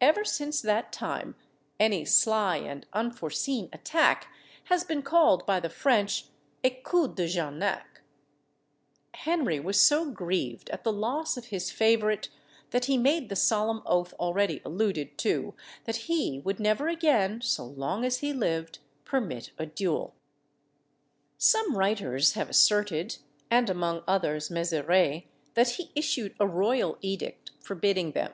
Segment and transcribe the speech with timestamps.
[0.00, 1.34] Ever since that time,
[1.78, 4.28] any sly and unforeseen attack
[4.70, 6.28] has been called by the French
[6.64, 8.00] a coup de Jarnac.
[9.12, 12.30] Henry was so grieved at the loss of his favourite,
[12.70, 15.52] that he made the solemn oath already alluded to,
[15.84, 20.14] that he would never again, so long as he lived, permit a duel.
[21.36, 23.18] Some writers have asserted,
[23.50, 28.32] and among others, Mezerai, that he issued a royal edict forbidding them.